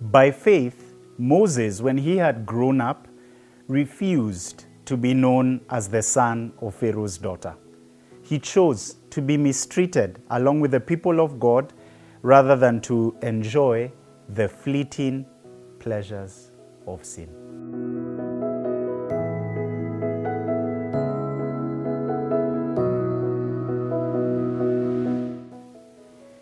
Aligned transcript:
By 0.00 0.30
faith, 0.30 0.94
Moses, 1.16 1.80
when 1.80 1.96
he 1.96 2.18
had 2.18 2.44
grown 2.44 2.82
up, 2.82 3.08
refused 3.66 4.66
to 4.84 4.96
be 4.96 5.14
known 5.14 5.62
as 5.70 5.88
the 5.88 6.02
son 6.02 6.52
of 6.60 6.74
Pharaoh's 6.74 7.16
daughter. 7.16 7.54
He 8.22 8.38
chose 8.38 8.96
to 9.10 9.22
be 9.22 9.36
mistreated 9.38 10.20
along 10.30 10.60
with 10.60 10.72
the 10.72 10.80
people 10.80 11.20
of 11.20 11.40
God 11.40 11.72
rather 12.22 12.56
than 12.56 12.80
to 12.82 13.16
enjoy 13.22 13.90
the 14.28 14.48
fleeting 14.48 15.24
pleasures 15.78 16.50
of 16.86 17.04
sin. 17.04 17.28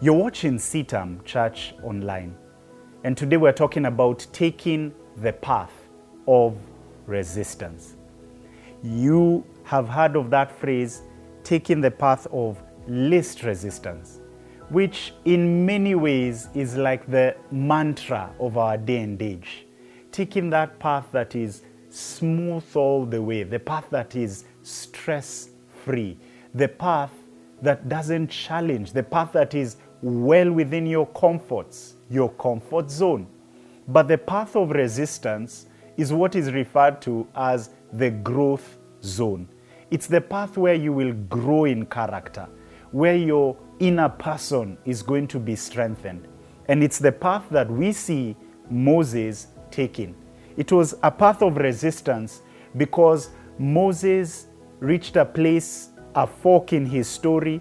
You're 0.00 0.14
watching 0.14 0.58
CITAM 0.58 1.24
Church 1.24 1.74
Online, 1.82 2.36
and 3.04 3.16
today 3.16 3.36
we're 3.36 3.52
talking 3.52 3.86
about 3.86 4.26
taking 4.32 4.92
the 5.18 5.32
path 5.32 5.72
of 6.26 6.56
resistance. 7.06 7.94
You 8.82 9.44
have 9.62 9.88
heard 9.88 10.16
of 10.16 10.30
that 10.30 10.50
phrase, 10.50 11.02
taking 11.44 11.80
the 11.80 11.90
path 11.90 12.26
of 12.32 12.60
least 12.88 13.44
resistance, 13.44 14.20
which 14.70 15.14
in 15.24 15.64
many 15.64 15.94
ways 15.94 16.48
is 16.54 16.76
like 16.76 17.08
the 17.08 17.36
mantra 17.52 18.32
of 18.40 18.58
our 18.58 18.76
day 18.76 18.98
and 18.98 19.20
age. 19.22 19.66
Taking 20.10 20.50
that 20.50 20.78
path 20.80 21.06
that 21.12 21.36
is 21.36 21.62
smooth 21.90 22.64
all 22.74 23.06
the 23.06 23.22
way, 23.22 23.44
the 23.44 23.60
path 23.60 23.86
that 23.90 24.16
is 24.16 24.44
stress 24.62 25.50
free, 25.84 26.18
the 26.52 26.68
path 26.68 27.12
that 27.62 27.88
doesn't 27.88 28.28
challenge, 28.28 28.92
the 28.92 29.02
path 29.02 29.32
that 29.32 29.54
is 29.54 29.76
well 30.02 30.50
within 30.50 30.86
your 30.86 31.06
comforts, 31.06 31.94
your 32.10 32.30
comfort 32.30 32.90
zone. 32.90 33.26
But 33.88 34.08
the 34.08 34.18
path 34.18 34.54
of 34.54 34.70
resistance 34.70 35.66
is 35.96 36.12
what 36.12 36.34
is 36.34 36.52
referred 36.52 37.00
to 37.02 37.26
as 37.34 37.70
the 37.92 38.10
growth 38.10 38.78
zone. 39.02 39.48
It's 39.90 40.06
the 40.06 40.20
path 40.20 40.56
where 40.56 40.74
you 40.74 40.92
will 40.92 41.12
grow 41.12 41.64
in 41.64 41.86
character, 41.86 42.46
where 42.92 43.16
your 43.16 43.56
inner 43.78 44.08
person 44.08 44.76
is 44.84 45.02
going 45.02 45.26
to 45.28 45.38
be 45.38 45.56
strengthened. 45.56 46.28
And 46.68 46.84
it's 46.84 46.98
the 46.98 47.12
path 47.12 47.44
that 47.50 47.70
we 47.70 47.92
see 47.92 48.36
Moses 48.70 49.48
taking. 49.70 50.14
It 50.56 50.70
was 50.70 50.94
a 51.02 51.10
path 51.10 51.42
of 51.42 51.56
resistance 51.56 52.42
because 52.76 53.30
Moses 53.58 54.46
reached 54.80 55.16
a 55.16 55.24
place, 55.24 55.88
a 56.14 56.26
fork 56.26 56.72
in 56.72 56.84
his 56.84 57.08
story, 57.08 57.60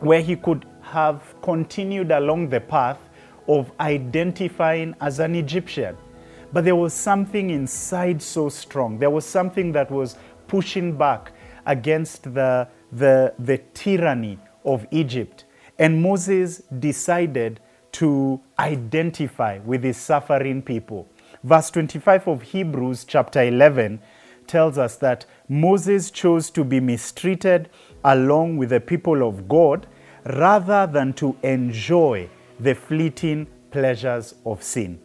where 0.00 0.20
he 0.20 0.36
could 0.36 0.64
have 0.92 1.34
continued 1.42 2.10
along 2.10 2.48
the 2.48 2.60
path 2.60 2.98
of 3.46 3.70
identifying 3.80 4.94
as 5.00 5.18
an 5.18 5.34
Egyptian. 5.34 5.96
But 6.52 6.64
there 6.64 6.76
was 6.76 6.94
something 6.94 7.50
inside 7.50 8.22
so 8.22 8.48
strong. 8.48 8.98
There 8.98 9.10
was 9.10 9.26
something 9.26 9.72
that 9.72 9.90
was 9.90 10.16
pushing 10.46 10.96
back 10.96 11.32
against 11.66 12.34
the, 12.34 12.68
the, 12.92 13.34
the 13.38 13.58
tyranny 13.74 14.38
of 14.64 14.86
Egypt. 14.90 15.44
And 15.78 16.02
Moses 16.02 16.62
decided 16.78 17.60
to 17.92 18.40
identify 18.58 19.58
with 19.58 19.82
his 19.82 19.96
suffering 19.96 20.62
people. 20.62 21.08
Verse 21.44 21.70
25 21.70 22.28
of 22.28 22.42
Hebrews, 22.42 23.04
chapter 23.04 23.42
11, 23.42 24.00
tells 24.46 24.78
us 24.78 24.96
that 24.96 25.26
Moses 25.48 26.10
chose 26.10 26.50
to 26.50 26.64
be 26.64 26.80
mistreated 26.80 27.68
along 28.04 28.56
with 28.56 28.70
the 28.70 28.80
people 28.80 29.26
of 29.26 29.48
God 29.48 29.86
rather 30.36 30.86
than 30.86 31.12
to 31.14 31.36
enjoy 31.42 32.28
the 32.60 32.74
fleeting 32.74 33.46
pleasures 33.70 34.34
of 34.44 34.62
sin. 34.62 34.98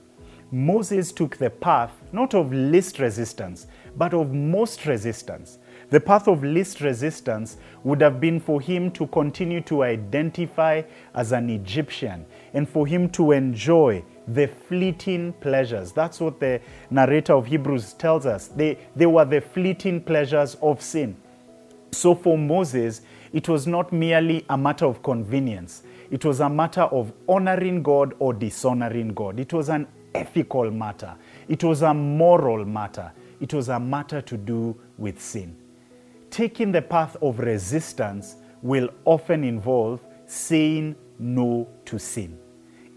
Moses 0.51 1.11
took 1.11 1.37
the 1.37 1.49
path 1.49 1.91
not 2.11 2.35
of 2.35 2.53
least 2.53 2.99
resistance, 2.99 3.65
but 3.95 4.13
of 4.13 4.31
most 4.33 4.85
resistance. 4.85 5.57
The 5.89 5.99
path 5.99 6.27
of 6.27 6.43
least 6.43 6.81
resistance 6.81 7.57
would 7.83 8.01
have 8.01 8.19
been 8.19 8.39
for 8.39 8.61
him 8.61 8.91
to 8.91 9.07
continue 9.07 9.61
to 9.61 9.83
identify 9.83 10.83
as 11.13 11.31
an 11.31 11.49
Egyptian 11.49 12.25
and 12.53 12.69
for 12.69 12.85
him 12.85 13.09
to 13.09 13.31
enjoy 13.31 14.03
the 14.27 14.47
fleeting 14.47 15.33
pleasures. 15.33 15.91
That's 15.91 16.19
what 16.19 16.39
the 16.39 16.61
narrator 16.89 17.33
of 17.33 17.47
Hebrews 17.47 17.93
tells 17.93 18.25
us. 18.25 18.47
They, 18.47 18.77
they 18.95 19.05
were 19.05 19.25
the 19.25 19.41
fleeting 19.41 20.01
pleasures 20.01 20.55
of 20.61 20.81
sin. 20.81 21.15
So 21.91 22.15
for 22.15 22.37
Moses, 22.37 23.01
it 23.33 23.49
was 23.49 23.67
not 23.67 23.91
merely 23.91 24.45
a 24.49 24.57
matter 24.57 24.85
of 24.85 25.03
convenience, 25.03 25.83
it 26.11 26.23
was 26.23 26.39
a 26.39 26.49
matter 26.49 26.83
of 26.83 27.11
honoring 27.27 27.81
God 27.83 28.13
or 28.19 28.33
dishonoring 28.33 29.09
God. 29.09 29.39
It 29.39 29.51
was 29.51 29.69
an 29.69 29.87
ethical 30.13 30.69
matter, 30.69 31.15
it 31.47 31.63
was 31.63 31.81
a 31.81 31.93
moral 31.93 32.63
matter, 32.63 33.11
it 33.41 33.53
was 33.53 33.69
a 33.69 33.79
matter 33.79 34.21
to 34.21 34.37
do 34.37 34.79
with 34.97 35.19
sin. 35.19 35.57
Taking 36.29 36.71
the 36.71 36.81
path 36.81 37.17
of 37.21 37.39
resistance 37.39 38.37
will 38.61 38.89
often 39.05 39.43
involve 39.43 39.99
saying 40.25 40.95
no 41.19 41.67
to 41.85 41.99
sin. 41.99 42.37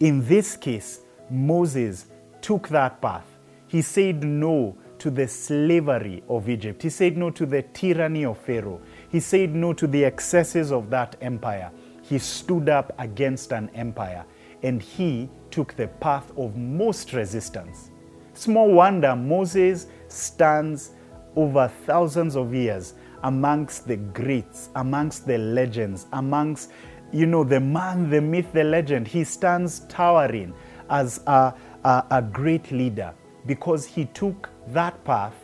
In 0.01 0.27
this 0.27 0.57
case, 0.57 1.01
Moses 1.31 2.07
took 2.41 2.69
that 2.69 3.01
path. 3.01 3.27
He 3.67 3.83
said 3.83 4.23
no 4.23 4.77
to 4.99 5.11
the 5.11 5.27
slavery 5.27 6.23
of 6.29 6.49
Egypt. 6.49 6.83
He 6.83 6.91
said 6.91 7.17
no 7.17 7.31
to 7.31 7.47
the 7.47 7.63
tyranny 7.63 8.25
of 8.25 8.39
Pharaoh. 8.39 8.81
He 9.11 9.21
said 9.21 9.55
no 9.55 9.73
to 9.75 9.87
the 9.87 10.05
excesses 10.05 10.73
of 10.73 10.91
that 10.91 11.17
empire. 11.21 11.71
He 12.03 12.19
stood 12.19 12.69
up 12.69 12.93
against 12.99 13.53
an 13.53 13.71
empire 13.75 14.25
and 14.63 14.81
he 14.81 15.29
took 15.51 15.75
the 15.75 15.89
path 15.89 16.33
of 16.37 16.57
most 16.57 17.13
resistance. 17.13 17.91
Small 18.35 18.73
wonder 18.73 19.17
Moses 19.17 19.87
stands 20.09 20.91
over 21.35 21.69
thousands 21.85 22.37
of 22.37 22.55
years 22.55 22.95
amongst 23.23 23.87
the 23.87 23.97
greats, 23.97 24.71
amongst 24.77 25.27
the 25.27 25.39
legends, 25.39 26.07
amongst, 26.13 26.71
you 27.13 27.27
know, 27.27 27.45
the 27.45 27.61
man, 27.61 28.11
the 28.11 28.21
myth, 28.21 28.53
the 28.53 28.65
legend. 28.65 29.09
He 29.09 29.25
stands 29.25 29.81
towering 29.89 30.55
as 30.91 31.21
a, 31.27 31.55
a, 31.85 32.05
a 32.11 32.23
great 32.23 32.71
leader 32.73 33.13
because 33.47 33.85
he 33.87 34.07
took 34.07 34.49
that 34.69 35.03
path 35.05 35.35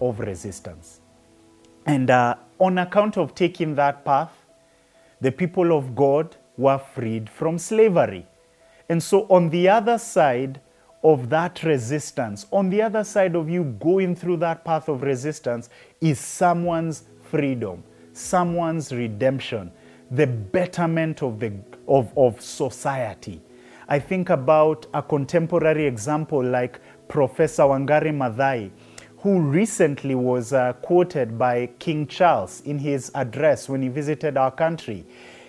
of 0.00 0.20
resistance. 0.20 1.00
And 1.86 2.10
uh, 2.10 2.36
on 2.60 2.78
account 2.78 3.16
of 3.16 3.34
taking 3.34 3.74
that 3.74 4.04
path, 4.04 4.32
the 5.20 5.32
people 5.32 5.76
of 5.76 5.94
God 5.96 6.36
were 6.56 6.78
freed 6.78 7.28
from 7.28 7.58
slavery. 7.58 8.26
And 8.88 9.02
so, 9.02 9.26
on 9.28 9.48
the 9.50 9.68
other 9.68 9.98
side 9.98 10.60
of 11.02 11.30
that 11.30 11.62
resistance, 11.62 12.46
on 12.52 12.68
the 12.68 12.82
other 12.82 13.02
side 13.02 13.34
of 13.34 13.48
you 13.48 13.64
going 13.64 14.14
through 14.14 14.36
that 14.38 14.64
path 14.64 14.88
of 14.88 15.02
resistance, 15.02 15.70
is 16.00 16.20
someone's 16.20 17.04
freedom, 17.30 17.82
someone's 18.12 18.92
redemption, 18.92 19.72
the 20.10 20.26
betterment 20.26 21.22
of, 21.22 21.40
the, 21.40 21.52
of, 21.88 22.12
of 22.16 22.40
society. 22.40 23.40
I 23.88 23.98
think 23.98 24.30
about 24.30 24.86
a 24.92 25.02
contemporary 25.02 25.86
example 25.86 26.44
like 26.44 26.80
Professor 27.08 27.62
Wangari 27.62 28.12
Maathai, 28.12 28.70
who 29.22 29.38
recently 29.38 30.14
was 30.14 30.54
uh, 30.54 30.72
quoted 30.74 31.38
by 31.38 31.66
King 31.78 32.06
Charles 32.06 32.62
in 32.62 32.78
his 32.78 33.10
address 33.14 33.68
when 33.68 33.82
he 33.82 33.88
visited 33.88 34.38
our 34.38 34.50
country. 34.50 35.04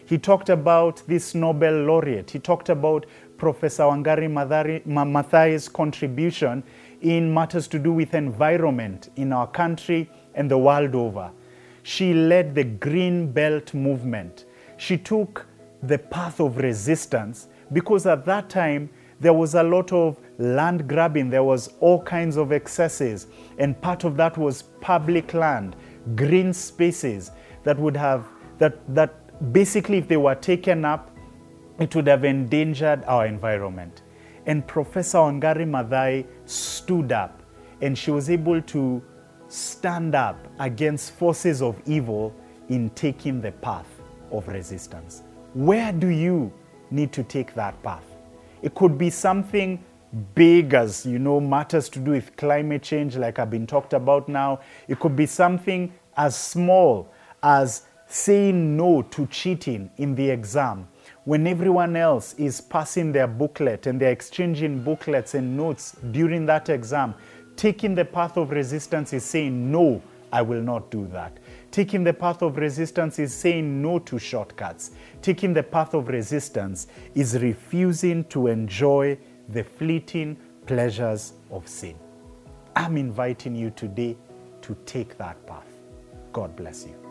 He 0.06 0.18
talked 0.18 0.50
about 0.50 1.02
this 1.08 1.34
Nobel 1.34 1.86
laureate. 1.86 2.32
He 2.32 2.40
talked 2.40 2.68
about 2.68 3.06
Professor 3.38 3.84
Wangari 3.84 4.28
Maathai's 4.86 5.70
contribution 5.70 6.64
in 7.00 7.34
matters 7.34 7.68
to 7.70 7.80
do 7.80 7.94
with 7.94 8.14
environment 8.14 9.10
in 9.16 9.32
our 9.32 9.48
country 9.48 10.10
and 10.36 10.52
the 10.52 10.58
world 10.58 10.94
over. 10.94 11.32
She 11.84 12.14
led 12.14 12.54
the 12.54 12.66
Green 12.66 13.32
Belt 13.32 13.74
movement. 13.74 14.46
She 14.76 14.98
took 14.98 15.48
the 15.82 15.98
path 15.98 16.42
of 16.42 16.58
resistance 16.58 17.48
because 17.72 18.06
at 18.06 18.26
that 18.26 18.50
time 18.50 18.90
there 19.22 19.34
was 19.34 19.56
a 19.56 19.64
lot 19.64 19.94
of 19.94 20.18
land 20.42 20.88
grabbing, 20.88 21.30
there 21.30 21.44
was 21.44 21.74
all 21.80 22.02
kinds 22.02 22.36
of 22.36 22.52
excesses, 22.52 23.28
and 23.60 23.80
part 23.82 24.04
of 24.04 24.18
that 24.18 24.38
was 24.38 24.64
public 24.82 25.34
land, 25.34 25.76
green 26.16 26.52
spaces 26.52 27.32
that 27.64 27.78
would 27.78 27.96
have 27.96 28.26
that 28.58 28.80
that 28.94 29.54
basically 29.54 29.98
if 29.98 30.08
they 30.08 30.18
were 30.18 30.36
taken 30.36 30.84
up, 30.84 31.16
it 31.80 31.96
would 31.96 32.08
have 32.08 32.24
endangered 32.24 33.04
our 33.06 33.26
environment. 33.26 34.02
And 34.48 34.66
Professor 34.66 35.20
Wangari 35.20 35.68
Maathai 35.68 36.26
stood 36.46 37.12
up 37.12 37.44
and 37.82 37.98
she 37.98 38.12
was 38.12 38.30
able 38.30 38.62
to 38.62 39.02
stand 39.48 40.16
up 40.16 40.48
against 40.60 41.14
forces 41.14 41.62
of 41.62 41.80
evil 41.86 42.34
in 42.70 42.90
taking 42.92 43.42
the 43.42 43.52
path 43.52 43.88
of 44.32 44.48
resistance. 44.48 45.24
Where 45.54 45.92
do 45.92 46.08
you 46.08 46.52
need 46.90 47.12
to 47.14 47.24
take 47.24 47.54
that 47.56 47.82
path? 47.84 48.06
It 48.62 48.76
could 48.76 48.98
be 48.98 49.10
something 49.10 49.84
big 50.36 50.74
as, 50.74 51.06
you 51.06 51.20
know, 51.20 51.40
matters 51.40 51.90
to 51.90 52.00
do 52.00 52.12
with 52.12 52.36
climate 52.36 52.84
change, 52.84 53.16
like 53.16 53.40
I've 53.40 53.50
been 53.50 53.68
talked 53.68 53.94
about 53.94 54.28
now. 54.28 54.60
It 54.88 55.00
could 55.00 55.16
be 55.16 55.26
something 55.26 55.94
as 56.18 56.36
small 56.36 57.10
as 57.42 57.84
saying 58.08 58.76
no 58.76 59.02
to 59.04 59.26
cheating 59.28 59.90
in 59.98 60.16
the 60.16 60.30
exam 60.30 60.88
when 61.24 61.46
everyone 61.46 61.96
else 61.96 62.34
is 62.34 62.62
passing 62.62 63.12
their 63.12 63.28
booklet 63.28 63.86
and 63.86 64.00
they're 64.00 64.12
exchanging 64.12 64.84
booklets 64.84 65.36
and 65.36 65.56
notes 65.56 65.96
during 66.12 66.46
that 66.48 66.70
exam, 66.70 67.14
taking 67.56 67.94
the 67.94 68.06
path 68.06 68.38
of 68.38 68.50
resistance 68.50 69.14
is 69.14 69.24
saying, 69.24 69.72
No, 69.72 70.02
I 70.34 70.42
will 70.42 70.62
not 70.62 70.90
do 70.90 71.08
that. 71.08 71.38
Taking 71.70 72.04
the 72.04 72.14
path 72.14 72.42
of 72.42 72.58
resistance 72.58 73.20
is 73.20 73.34
saying 73.34 73.82
no 73.82 74.00
to 74.00 74.18
shortcuts. 74.18 74.92
Taking 75.22 75.54
the 75.54 75.64
path 75.64 75.94
of 75.94 76.08
resistance 76.08 76.88
is 77.14 77.40
refusing 77.40 78.24
to 78.26 78.48
enjoy 78.48 79.18
the 79.52 79.64
fleeting 79.64 80.38
pleasures 80.66 81.34
of 81.50 81.68
sin. 81.68 81.96
I'm 82.76 82.98
inviting 82.98 83.56
you 83.56 83.70
today 83.72 84.16
to 84.62 84.78
take 84.86 85.18
that 85.18 85.46
path. 85.46 85.68
God 86.32 86.56
bless 86.56 86.86
you. 86.86 87.11